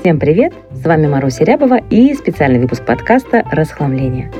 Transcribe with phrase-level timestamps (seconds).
[0.00, 0.54] Всем привет!
[0.72, 4.32] С вами Маруся Рябова и специальный выпуск подкаста «Расхламление».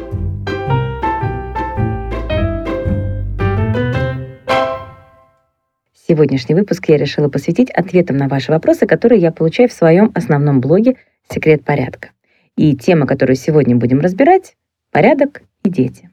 [6.09, 10.63] Сегодняшний выпуск я решила посвятить ответам на ваши вопросы, которые я получаю в своем основном
[10.63, 10.97] блоге
[11.31, 12.09] «Секрет порядка».
[12.57, 14.57] И тема, которую сегодня будем разбирать—
[14.91, 16.09] порядок и дети.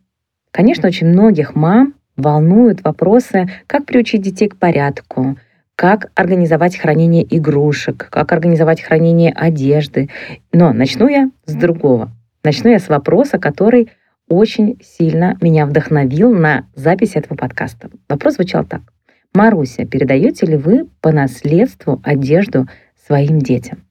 [0.52, 5.38] Конечно, очень многих мам волнуют вопросы, как приучить детей к порядку,
[5.78, 10.10] как организовать хранение игрушек, как организовать хранение одежды.
[10.52, 12.10] Но начну я с другого.
[12.44, 13.92] Начну я с вопроса, который
[14.28, 17.92] очень сильно меня вдохновил на запись этого подкаста.
[18.10, 18.82] Вопрос звучал так.
[19.36, 22.68] Маруся, передаете ли вы по наследству одежду
[23.06, 23.84] своим детям?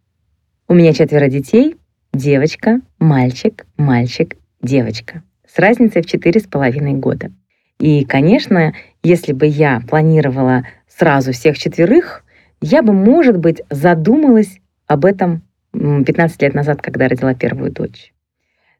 [0.66, 1.77] У меня четверо детей,
[2.12, 5.23] девочка, мальчик, мальчик, девочка.
[5.46, 7.30] С разницей в четыре с половиной года.
[7.79, 8.73] И, конечно,
[9.05, 10.65] если бы я планировала
[10.96, 12.24] сразу всех четверых,
[12.60, 15.42] я бы, может быть, задумалась об этом
[15.73, 18.12] 15 лет назад, когда родила первую дочь.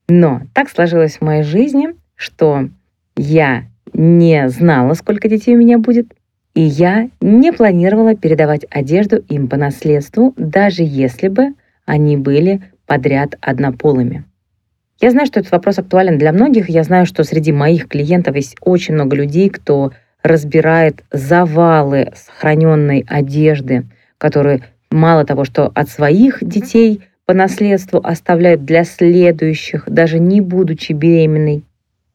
[0.09, 2.69] Но так сложилось в моей жизни, что
[3.17, 6.15] я не знала, сколько детей у меня будет,
[6.55, 11.55] и я не планировала передавать одежду им по наследству, даже если бы
[11.85, 14.25] они были подряд однополыми.
[15.01, 16.71] Я знаю, что этот вопрос актуален для многих.
[16.71, 19.93] Я знаю, что среди моих клиентов есть очень много людей, кто
[20.27, 23.85] разбирает завалы сохраненной одежды,
[24.19, 30.93] которые мало того, что от своих детей по наследству оставляют для следующих, даже не будучи
[30.93, 31.65] беременной,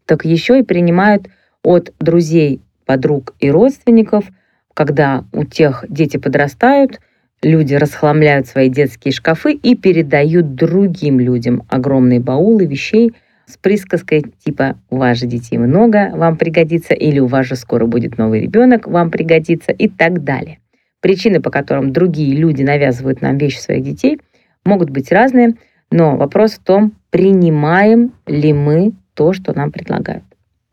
[0.06, 1.28] так еще и принимают
[1.64, 4.26] от друзей, подруг и родственников,
[4.74, 7.00] когда у тех дети подрастают,
[7.42, 13.14] люди расхламляют свои детские шкафы и передают другим людям огромные баулы вещей,
[13.52, 17.86] с присказкой типа «У вас же детей много, вам пригодится» или «У вас же скоро
[17.86, 20.60] будет новый ребенок, вам пригодится» и так далее.
[21.02, 24.20] Причины, по которым другие люди навязывают нам вещи своих детей,
[24.64, 25.56] могут быть разные,
[25.92, 30.24] но вопрос в том, принимаем ли мы то, что нам предлагают.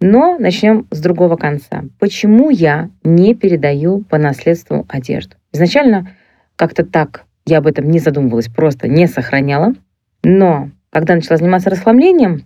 [0.01, 1.85] Но начнем с другого конца.
[1.99, 5.35] Почему я не передаю по наследству одежду?
[5.53, 6.11] Изначально
[6.57, 9.75] как-то так я об этом не задумывалась, просто не сохраняла.
[10.23, 12.45] Но когда начала заниматься расхламлением,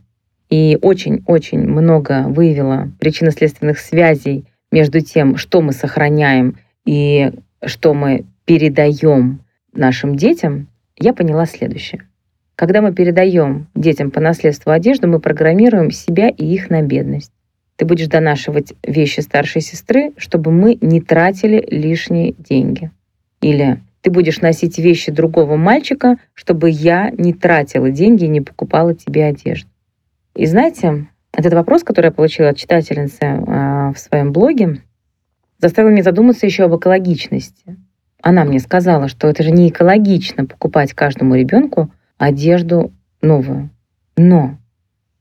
[0.52, 7.32] и очень-очень много выявила причинно-следственных связей между тем, что мы сохраняем и
[7.64, 9.40] что мы передаем
[9.72, 10.68] нашим детям,
[10.98, 12.02] я поняла следующее.
[12.54, 17.32] Когда мы передаем детям по наследству одежду, мы программируем себя и их на бедность.
[17.76, 22.90] Ты будешь донашивать вещи старшей сестры, чтобы мы не тратили лишние деньги.
[23.40, 28.94] Или ты будешь носить вещи другого мальчика, чтобы я не тратила деньги и не покупала
[28.94, 29.71] тебе одежду.
[30.34, 34.82] И знаете, этот вопрос, который я получила от читательницы э, в своем блоге,
[35.58, 37.76] заставил меня задуматься еще об экологичности.
[38.22, 43.70] Она мне сказала, что это же не экологично покупать каждому ребенку одежду новую.
[44.16, 44.58] Но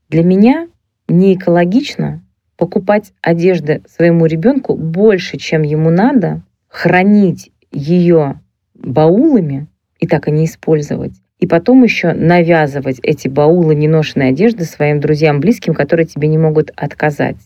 [0.08, 0.68] для меня
[1.08, 2.22] не экологично
[2.56, 8.40] покупать одежды своему ребенку больше, чем ему надо, хранить ее
[8.74, 9.66] баулами
[9.98, 15.40] и так и не использовать, и потом еще навязывать эти баулы неношенной одежды своим друзьям,
[15.40, 17.36] близким, которые тебе не могут отказать.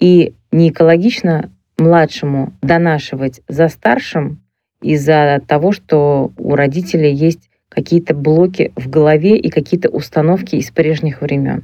[0.00, 4.42] И не экологично младшему донашивать за старшим
[4.82, 11.20] из-за того, что у родителей есть какие-то блоки в голове и какие-то установки из прежних
[11.20, 11.62] времен.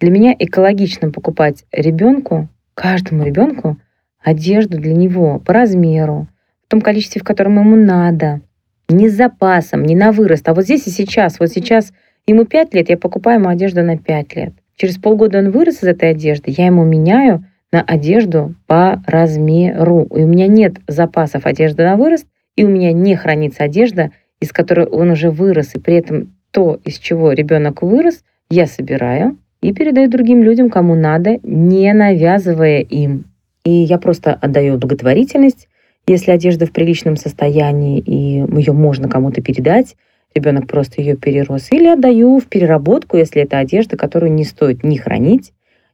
[0.00, 3.76] Для меня экологично покупать ребенку, каждому ребенку,
[4.24, 6.28] одежду для него по размеру,
[6.64, 8.40] в том количестве, в котором ему надо,
[8.88, 11.40] не с запасом, не на вырост, а вот здесь и сейчас.
[11.40, 11.92] Вот сейчас
[12.26, 14.52] ему 5 лет, я покупаю ему одежду на 5 лет.
[14.76, 20.04] Через полгода он вырос из этой одежды, я ему меняю на одежду по размеру.
[20.04, 24.10] И у меня нет запасов одежды на вырост, и у меня не хранится одежда,
[24.40, 25.74] из которой он уже вырос.
[25.74, 30.94] И при этом то, из чего ребенок вырос, я собираю и передаю другим людям, кому
[30.94, 33.24] надо, не навязывая им.
[33.64, 35.68] И я просто отдаю благотворительность,
[36.06, 39.96] если одежда в приличном состоянии, и ее можно кому-то передать,
[40.34, 44.96] ребенок просто ее перерос, или отдаю в переработку, если это одежда, которую не стоит ни
[44.96, 45.52] хранить,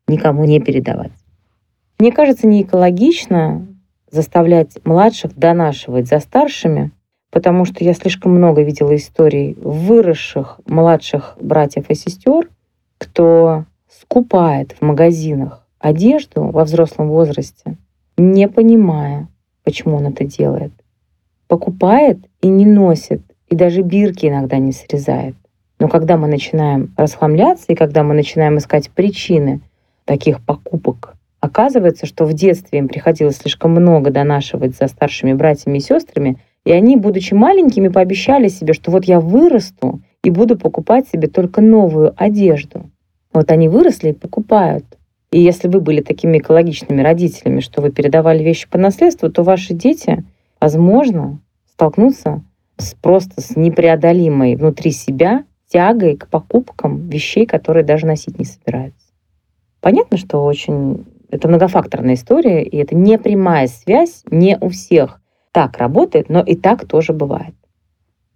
[0.08, 1.12] никому не передавать.
[1.98, 3.66] Мне кажется, не экологично
[4.10, 6.90] заставлять младших донашивать за старшими,
[7.30, 12.50] потому что я слишком много видела историй выросших младших братьев и сестер,
[12.98, 17.76] кто скупает в магазинах одежду во взрослом возрасте,
[18.16, 19.28] не понимая,
[19.64, 20.72] почему он это делает.
[21.48, 25.34] Покупает и не носит, и даже бирки иногда не срезает.
[25.78, 29.60] Но когда мы начинаем расхламляться и когда мы начинаем искать причины
[30.04, 35.80] таких покупок, оказывается, что в детстве им приходилось слишком много донашивать за старшими братьями и
[35.80, 41.26] сестрами, И они, будучи маленькими, пообещали себе, что вот я вырасту и буду покупать себе
[41.26, 42.88] только новую одежду.
[43.32, 44.84] Вот они выросли и покупают.
[45.32, 49.72] И если вы были такими экологичными родителями, что вы передавали вещи по наследству, то ваши
[49.72, 50.24] дети,
[50.60, 51.40] возможно,
[51.72, 52.44] столкнутся
[52.76, 59.06] с просто с непреодолимой внутри себя тягой к покупкам вещей, которые даже носить не собираются.
[59.80, 65.18] Понятно, что очень это многофакторная история, и это не прямая связь, не у всех
[65.50, 67.54] так работает, но и так тоже бывает.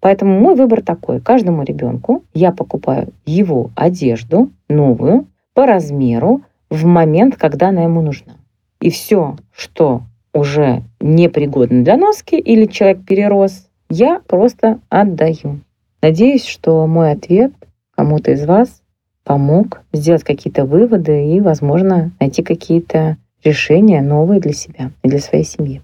[0.01, 1.21] Поэтому мой выбор такой.
[1.21, 8.37] Каждому ребенку я покупаю его одежду новую по размеру в момент, когда она ему нужна.
[8.81, 10.03] И все, что
[10.33, 15.61] уже непригодно для носки или человек перерос, я просто отдаю.
[16.03, 17.53] Надеюсь, что мой ответ
[17.97, 18.83] кому-то из вас
[19.25, 25.45] помог сделать какие-то выводы и, возможно, найти какие-то решения новые для себя и для своей
[25.45, 25.83] семьи.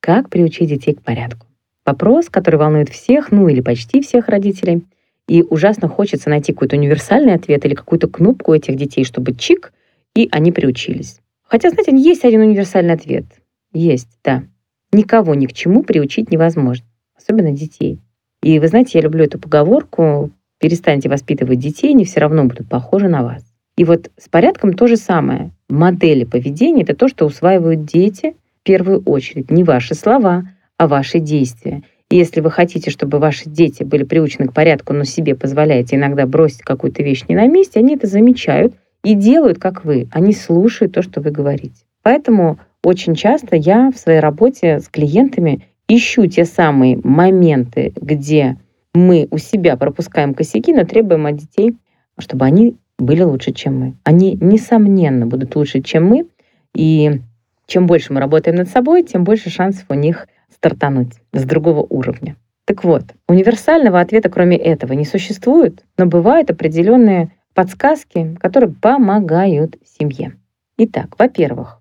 [0.00, 1.46] Как приучить детей к порядку?
[1.86, 4.84] Вопрос, который волнует всех, ну или почти всех родителей.
[5.26, 9.72] И ужасно хочется найти какой-то универсальный ответ или какую-то кнопку этих детей, чтобы чик,
[10.14, 11.20] и они приучились.
[11.42, 13.24] Хотя, знаете, есть один универсальный ответ.
[13.72, 14.44] Есть, да.
[14.92, 18.00] Никого ни к чему приучить невозможно, особенно детей.
[18.42, 20.30] И вы знаете, я люблю эту поговорку
[20.60, 23.44] «перестаньте воспитывать детей, они все равно будут похожи на вас».
[23.76, 25.50] И вот с порядком то же самое.
[25.68, 29.50] Модели поведения— это то, что усваивают дети в первую очередь.
[29.50, 31.82] Не ваши слова, а ваши действия.
[32.10, 36.26] И если вы хотите, чтобы ваши дети были приучены к порядку, но себе позволяете иногда
[36.26, 38.74] бросить какую-то вещь не на месте, они это замечают
[39.04, 40.08] и делают, как вы.
[40.10, 41.84] Они слушают то, что вы говорите.
[42.02, 48.56] Поэтому очень часто я в своей работе с клиентами ищу те самые моменты, где
[48.94, 51.76] мы у себя пропускаем косяки, но требуем от детей,
[52.18, 53.94] чтобы они были лучше, чем мы.
[54.04, 56.26] Они, несомненно, будут лучше, чем мы.
[56.74, 57.20] И
[57.66, 62.36] чем больше мы работаем над собой, тем больше шансов у них стартануть с другого уровня.
[62.66, 70.36] Так вот, универсального ответа кроме этого не существует, но бывают определенные подсказки, которые помогают семье.
[70.76, 71.80] Итак, во-первых,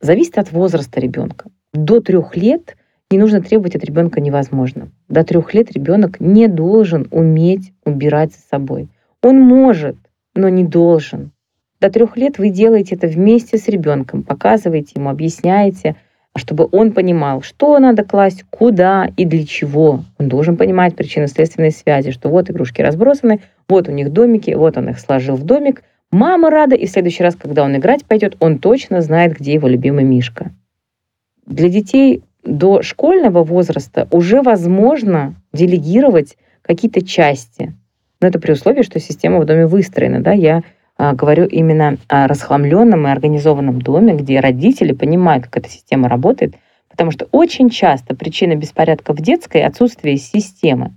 [0.00, 1.50] зависит от возраста ребенка.
[1.72, 2.76] До трех лет
[3.10, 4.90] не нужно требовать от ребенка невозможно.
[5.08, 8.88] До трех лет ребенок не должен уметь убирать за собой.
[9.22, 9.96] Он может,
[10.34, 11.32] но не должен.
[11.80, 15.96] До трех лет вы делаете это вместе с ребенком, показываете ему, объясняете,
[16.36, 20.04] чтобы он понимал, что надо класть, куда и для чего.
[20.18, 24.88] Он должен понимать причинно-следственные связи, что вот игрушки разбросаны, вот у них домики, вот он
[24.88, 25.82] их сложил в домик.
[26.10, 29.68] Мама рада, и в следующий раз, когда он играть пойдет, он точно знает, где его
[29.68, 30.52] любимый мишка.
[31.46, 37.74] Для детей до школьного возраста уже возможно делегировать какие-то части.
[38.20, 40.20] Но это при условии, что система в доме выстроена.
[40.22, 40.32] Да?
[40.32, 40.62] Я
[41.12, 46.54] говорю именно о расхламленном и организованном доме, где родители понимают, как эта система работает,
[46.88, 50.94] потому что очень часто причина беспорядка в детской— отсутствие системы.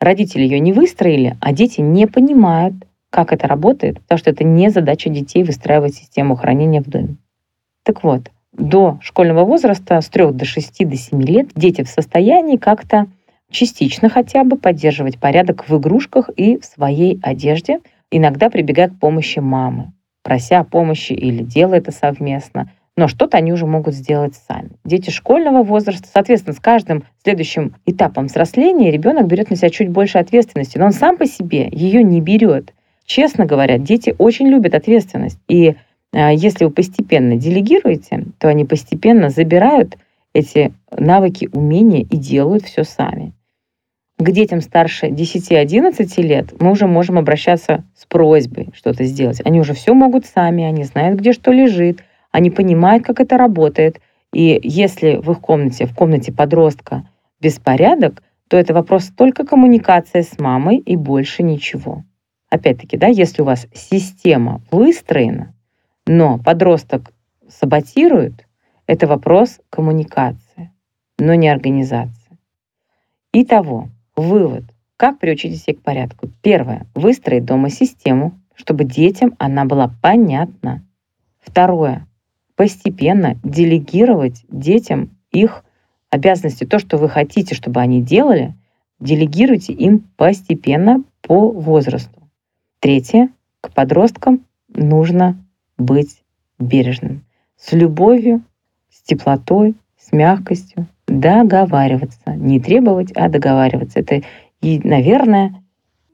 [0.00, 2.74] Родители ее не выстроили, а дети не понимают,
[3.10, 7.16] как это работает, потому что это не задача детей выстраивать систему хранения в доме.
[7.82, 12.56] Так вот, до школьного возраста, с 3 до 6 до 7 лет, дети в состоянии
[12.56, 13.08] как-то
[13.50, 17.80] частично хотя бы поддерживать порядок в игрушках и в своей одежде—
[18.16, 22.70] иногда прибегая к помощи мамы, прося о помощи или делая это совместно.
[22.96, 24.70] Но что-то они уже могут сделать сами.
[24.84, 30.18] Дети школьного возраста, соответственно, с каждым следующим этапом взросления ребенок берет на себя чуть больше
[30.18, 32.72] ответственности, но он сам по себе ее не берет.
[33.04, 35.40] Честно говоря, дети очень любят ответственность.
[35.48, 35.74] И
[36.12, 39.98] э, если вы постепенно делегируете, то они постепенно забирают
[40.32, 43.32] эти навыки, умения и делают все сами
[44.18, 49.40] к детям старше 10-11 лет мы уже можем обращаться с просьбой что-то сделать.
[49.44, 54.00] Они уже все могут сами, они знают, где что лежит, они понимают, как это работает.
[54.32, 57.08] И если в их комнате, в комнате подростка
[57.40, 62.04] беспорядок, то это вопрос только коммуникации с мамой и больше ничего.
[62.50, 65.54] Опять-таки, да, если у вас система выстроена,
[66.06, 67.12] но подросток
[67.48, 68.46] саботирует,
[68.86, 70.70] это вопрос коммуникации,
[71.18, 72.38] но не организации.
[73.32, 74.64] Итого, Вывод.
[74.96, 76.30] Как приучить детей к порядку?
[76.42, 76.86] Первое.
[76.94, 80.86] Выстроить дома систему, чтобы детям она была понятна.
[81.40, 82.06] Второе.
[82.54, 85.64] Постепенно делегировать детям их
[86.10, 86.64] обязанности.
[86.64, 88.54] То, что вы хотите, чтобы они делали,
[89.00, 92.30] делегируйте им постепенно по возрасту.
[92.78, 93.30] Третье.
[93.60, 95.36] К подросткам нужно
[95.76, 96.22] быть
[96.58, 97.24] бережным.
[97.56, 98.42] С любовью,
[98.90, 102.23] с теплотой, с мягкостью, договариваться.
[102.34, 104.00] Не требовать, а договариваться.
[104.00, 104.22] Это,
[104.60, 105.62] и, наверное,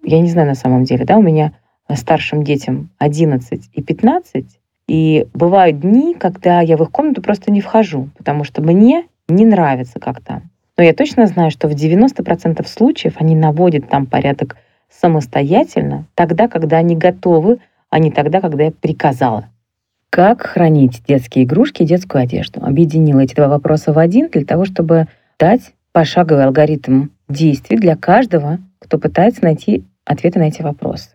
[0.03, 1.53] я не знаю на самом деле, да, у меня
[1.95, 4.47] старшим детям 11 и 15,
[4.87, 9.45] и бывают дни, когда я в их комнату просто не вхожу, потому что мне не
[9.45, 10.51] нравится как там.
[10.77, 14.57] Но я точно знаю, что в 90% случаев они наводят там порядок
[14.91, 17.59] самостоятельно, тогда, когда они готовы,
[17.91, 19.49] а не тогда, когда я приказала.
[20.11, 22.65] Как хранить детские игрушки и детскую одежду?
[22.65, 25.07] Объединила эти два вопроса в один для того, чтобы
[25.39, 31.11] дать пошаговый алгоритм действий для каждого, кто пытается найти ответы на эти вопросы.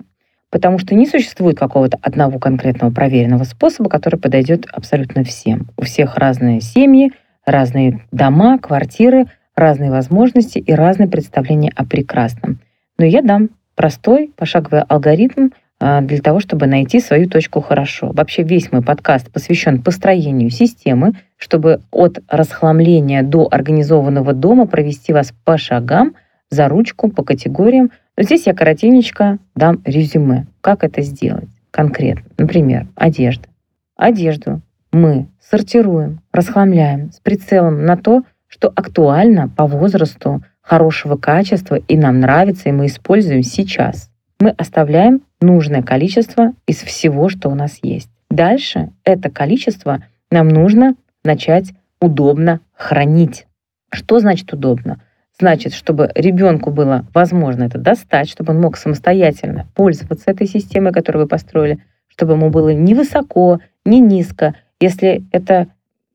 [0.50, 5.68] Потому что не существует какого-то одного конкретного проверенного способа, который подойдет абсолютно всем.
[5.78, 7.12] У всех разные семьи,
[7.46, 12.60] разные дома, квартиры, разные возможности и разные представления о прекрасном.
[12.98, 18.12] Но я дам простой пошаговый алгоритм для того, чтобы найти свою точку хорошо.
[18.14, 25.34] Вообще весь мой подкаст посвящен построению системы, чтобы от расхламления до организованного дома провести вас
[25.44, 26.16] по шагам,
[26.50, 27.92] за ручку, по категориям.
[28.18, 32.24] Но здесь я коротенечко дам резюме, как это сделать конкретно.
[32.38, 33.50] Например, одежда.
[33.98, 34.62] Одежду
[34.94, 42.22] мы сортируем, расхламляем с прицелом на то, что актуально по возрасту, хорошего качества и нам
[42.22, 44.10] нравится, и мы используем сейчас.
[44.40, 48.10] Мы оставляем нужное количество из всего, что у нас есть.
[48.30, 53.48] Дальше это количество нам нужно начать удобно хранить.
[53.92, 55.02] Что значит удобно?
[55.40, 61.24] Значит, чтобы ребенку было возможно это достать, чтобы он мог самостоятельно пользоваться этой системой, которую
[61.24, 64.56] вы построили, чтобы ему было ни высоко, ни низко.
[64.80, 65.68] Если это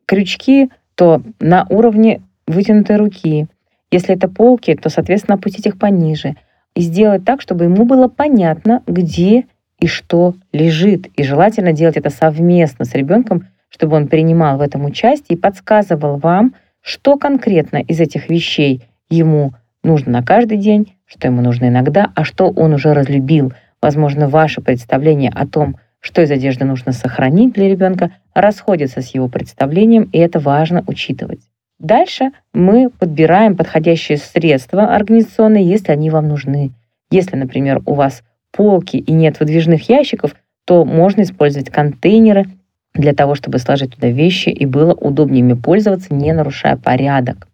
[0.07, 3.47] крючки, то на уровне вытянутой руки.
[3.91, 6.37] Если это полки, то, соответственно, опустить их пониже.
[6.81, 9.45] И сделать так, чтобы ему было понятно, где
[9.81, 11.09] и что лежит.
[11.15, 16.17] И желательно делать это совместно с ребенком, чтобы он принимал в этом участие и подсказывал
[16.17, 22.13] вам, что конкретно из этих вещей ему нужно на каждый день, что ему нужно иногда,
[22.15, 23.53] а что он уже разлюбил.
[23.83, 29.29] Возможно, ваше представление о том, что из одежды нужно сохранить для ребенка, расходится с его
[29.29, 31.41] представлением, и это важно учитывать.
[31.81, 36.73] Дальше мы подбираем подходящие средства организационные, если они вам нужны.
[37.11, 38.23] Если, например, у вас
[38.53, 42.45] полки и нет выдвижных ящиков, то можно использовать контейнеры
[42.93, 47.49] для того, чтобы сложить туда вещи и было удобнее ими пользоваться, не нарушая порядок.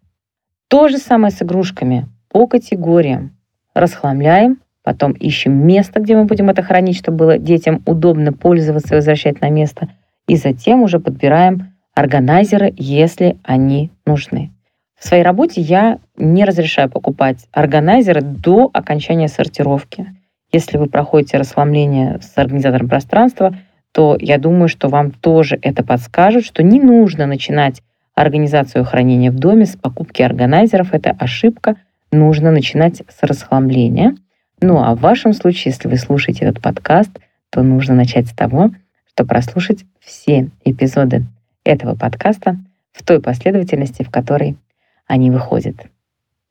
[0.67, 2.07] То же самое с игрушками.
[2.29, 3.31] По категориям.
[3.73, 8.97] Расхламляем, потом ищем место, где мы будем это хранить, чтобы было детям удобно пользоваться и
[8.97, 9.87] возвращать на место.
[10.27, 14.51] И затем уже подбираем органайзеры, если они нужны.
[14.99, 20.05] В своей работе я не разрешаю покупать органайзеры до окончания сортировки.
[20.51, 23.55] Если вы проходите расхламление с организатором пространства,
[23.91, 27.81] то я думаю, что вам тоже это подскажут, что не нужно начинать
[28.13, 30.93] организацию хранения в доме с покупки органайзеров.
[30.93, 31.77] Это ошибка.
[32.11, 34.15] Нужно начинать с расхламления.
[34.61, 37.11] Ну а в вашем случае, если вы слушаете этот подкаст,
[37.49, 38.69] то нужно начать с того,
[39.09, 41.23] что прослушать все эпизоды
[41.67, 42.57] этого подкаста
[42.91, 44.57] в той последовательности, в которой
[45.05, 45.75] они выходят.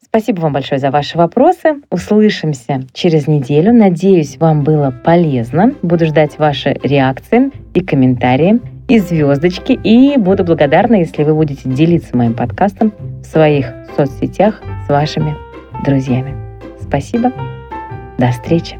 [0.02, 1.82] Спасибо вам большое за ваши вопросы.
[1.90, 3.72] Услышимся через неделю.
[3.72, 5.74] Надеюсь, вам было полезно.
[5.82, 9.72] Буду ждать ваши реакции и комментарии, и звездочки.
[9.72, 15.34] И буду благодарна, если вы будете делиться моим подкастом в своих соцсетях с вашими
[15.84, 16.34] друзьями.
[16.80, 17.32] Спасибо.
[18.16, 18.78] До встречи.